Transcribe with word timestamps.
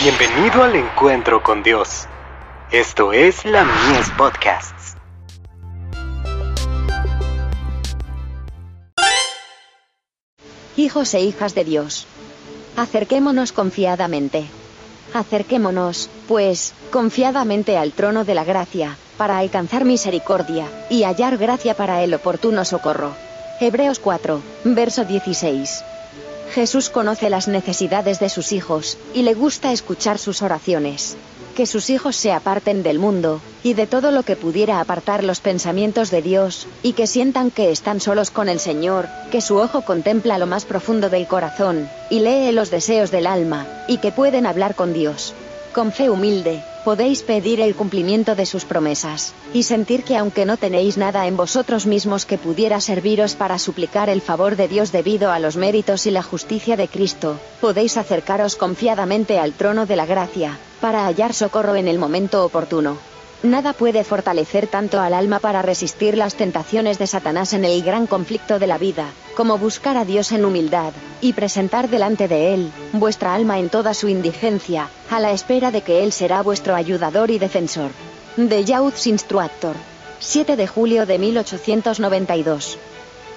Bienvenido 0.00 0.62
al 0.62 0.76
encuentro 0.76 1.42
con 1.42 1.64
Dios. 1.64 2.06
Esto 2.70 3.12
es 3.12 3.44
la 3.44 3.64
Mies 3.64 4.08
Podcasts. 4.16 4.94
Hijos 10.76 11.12
e 11.14 11.20
hijas 11.22 11.56
de 11.56 11.64
Dios. 11.64 12.06
Acerquémonos 12.76 13.50
confiadamente. 13.50 14.44
Acerquémonos, 15.14 16.08
pues, 16.28 16.74
confiadamente 16.92 17.76
al 17.76 17.90
trono 17.90 18.24
de 18.24 18.36
la 18.36 18.44
gracia, 18.44 18.96
para 19.16 19.38
alcanzar 19.38 19.84
misericordia, 19.84 20.66
y 20.90 21.02
hallar 21.02 21.38
gracia 21.38 21.74
para 21.74 22.04
el 22.04 22.14
oportuno 22.14 22.64
socorro. 22.64 23.16
Hebreos 23.60 23.98
4, 23.98 24.40
verso 24.62 25.04
16. 25.04 25.82
Jesús 26.54 26.88
conoce 26.90 27.30
las 27.30 27.48
necesidades 27.48 28.20
de 28.20 28.28
sus 28.28 28.52
hijos, 28.52 28.98
y 29.14 29.22
le 29.22 29.34
gusta 29.34 29.72
escuchar 29.72 30.18
sus 30.18 30.42
oraciones. 30.42 31.16
Que 31.54 31.66
sus 31.66 31.90
hijos 31.90 32.16
se 32.16 32.32
aparten 32.32 32.82
del 32.82 32.98
mundo, 32.98 33.40
y 33.62 33.74
de 33.74 33.86
todo 33.86 34.10
lo 34.12 34.22
que 34.22 34.36
pudiera 34.36 34.80
apartar 34.80 35.24
los 35.24 35.40
pensamientos 35.40 36.10
de 36.10 36.22
Dios, 36.22 36.68
y 36.82 36.92
que 36.92 37.06
sientan 37.06 37.50
que 37.50 37.70
están 37.70 38.00
solos 38.00 38.30
con 38.30 38.48
el 38.48 38.60
Señor, 38.60 39.08
que 39.30 39.40
su 39.40 39.56
ojo 39.56 39.82
contempla 39.82 40.38
lo 40.38 40.46
más 40.46 40.64
profundo 40.64 41.10
del 41.10 41.26
corazón, 41.26 41.88
y 42.10 42.20
lee 42.20 42.52
los 42.52 42.70
deseos 42.70 43.10
del 43.10 43.26
alma, 43.26 43.66
y 43.88 43.98
que 43.98 44.12
pueden 44.12 44.46
hablar 44.46 44.74
con 44.74 44.92
Dios. 44.92 45.34
Con 45.72 45.92
fe 45.92 46.08
humilde, 46.10 46.62
podéis 46.84 47.22
pedir 47.22 47.60
el 47.60 47.74
cumplimiento 47.74 48.34
de 48.34 48.46
sus 48.46 48.64
promesas, 48.64 49.34
y 49.52 49.62
sentir 49.64 50.02
que 50.02 50.16
aunque 50.16 50.46
no 50.46 50.56
tenéis 50.56 50.96
nada 50.96 51.26
en 51.26 51.36
vosotros 51.36 51.86
mismos 51.86 52.24
que 52.24 52.38
pudiera 52.38 52.80
serviros 52.80 53.34
para 53.34 53.58
suplicar 53.58 54.08
el 54.08 54.22
favor 54.22 54.56
de 54.56 54.66
Dios 54.66 54.90
debido 54.90 55.30
a 55.30 55.38
los 55.38 55.56
méritos 55.56 56.06
y 56.06 56.10
la 56.10 56.22
justicia 56.22 56.76
de 56.76 56.88
Cristo, 56.88 57.38
podéis 57.60 57.96
acercaros 57.96 58.56
confiadamente 58.56 59.38
al 59.38 59.52
trono 59.52 59.84
de 59.84 59.96
la 59.96 60.06
gracia, 60.06 60.58
para 60.80 61.06
hallar 61.06 61.34
socorro 61.34 61.76
en 61.76 61.86
el 61.86 61.98
momento 61.98 62.44
oportuno. 62.44 62.96
Nada 63.42 63.72
puede 63.72 64.02
fortalecer 64.02 64.66
tanto 64.66 65.00
al 65.00 65.14
alma 65.14 65.38
para 65.38 65.62
resistir 65.62 66.16
las 66.16 66.34
tentaciones 66.34 66.98
de 66.98 67.06
Satanás 67.06 67.52
en 67.52 67.64
el 67.64 67.82
gran 67.82 68.06
conflicto 68.08 68.58
de 68.58 68.66
la 68.66 68.78
vida, 68.78 69.12
como 69.36 69.58
buscar 69.58 69.96
a 69.96 70.04
Dios 70.04 70.32
en 70.32 70.44
humildad, 70.44 70.92
y 71.20 71.32
presentar 71.32 71.88
delante 71.88 72.28
de 72.28 72.54
Él, 72.54 72.72
vuestra 72.92 73.34
alma 73.34 73.58
en 73.58 73.68
toda 73.68 73.94
su 73.94 74.08
indigencia, 74.08 74.88
a 75.10 75.20
la 75.20 75.32
espera 75.32 75.70
de 75.70 75.82
que 75.82 76.02
Él 76.04 76.12
será 76.12 76.42
vuestro 76.42 76.74
ayudador 76.74 77.30
y 77.30 77.38
defensor. 77.38 77.90
De 78.36 78.64
Youth's 78.64 79.06
Instructor. 79.06 79.74
7 80.20 80.56
de 80.56 80.66
julio 80.66 81.06
de 81.06 81.18
1892. 81.18 82.78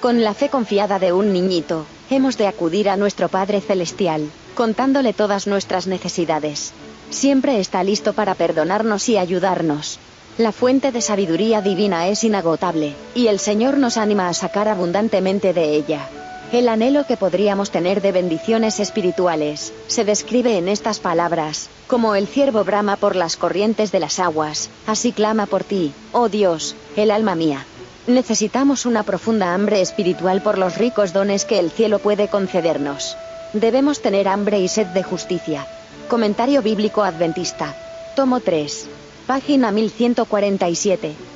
Con 0.00 0.22
la 0.22 0.34
fe 0.34 0.48
confiada 0.48 0.98
de 0.98 1.12
un 1.12 1.32
niñito, 1.32 1.86
hemos 2.10 2.36
de 2.36 2.46
acudir 2.46 2.88
a 2.88 2.96
nuestro 2.96 3.28
Padre 3.28 3.60
Celestial, 3.60 4.30
contándole 4.54 5.12
todas 5.12 5.46
nuestras 5.46 5.86
necesidades. 5.86 6.72
Siempre 7.10 7.60
está 7.60 7.82
listo 7.82 8.12
para 8.12 8.34
perdonarnos 8.34 9.08
y 9.08 9.16
ayudarnos. 9.16 9.98
La 10.38 10.52
fuente 10.52 10.92
de 10.92 11.00
sabiduría 11.00 11.62
divina 11.62 12.08
es 12.08 12.24
inagotable, 12.24 12.94
y 13.14 13.28
el 13.28 13.38
Señor 13.38 13.78
nos 13.78 13.96
anima 13.96 14.28
a 14.28 14.34
sacar 14.34 14.68
abundantemente 14.68 15.54
de 15.54 15.74
ella. 15.74 16.08
El 16.52 16.68
anhelo 16.68 17.04
que 17.06 17.16
podríamos 17.16 17.72
tener 17.72 18.00
de 18.00 18.12
bendiciones 18.12 18.78
espirituales, 18.78 19.72
se 19.88 20.04
describe 20.04 20.56
en 20.56 20.68
estas 20.68 21.00
palabras, 21.00 21.68
como 21.88 22.14
el 22.14 22.28
ciervo 22.28 22.62
brama 22.62 22.96
por 22.96 23.16
las 23.16 23.36
corrientes 23.36 23.90
de 23.90 23.98
las 23.98 24.20
aguas, 24.20 24.70
así 24.86 25.10
clama 25.10 25.46
por 25.46 25.64
ti, 25.64 25.92
oh 26.12 26.28
Dios, 26.28 26.76
el 26.96 27.10
alma 27.10 27.34
mía. 27.34 27.66
Necesitamos 28.06 28.86
una 28.86 29.02
profunda 29.02 29.54
hambre 29.54 29.80
espiritual 29.80 30.40
por 30.40 30.56
los 30.56 30.78
ricos 30.78 31.12
dones 31.12 31.44
que 31.44 31.58
el 31.58 31.72
cielo 31.72 31.98
puede 31.98 32.28
concedernos. 32.28 33.16
Debemos 33.52 34.00
tener 34.00 34.28
hambre 34.28 34.60
y 34.60 34.68
sed 34.68 34.86
de 34.86 35.02
justicia, 35.02 35.66
Comentario 36.08 36.62
Bíblico 36.62 37.02
Adventista. 37.02 37.74
Tomo 38.14 38.38
3. 38.38 38.86
Página 39.26 39.72
1147. 39.72 41.35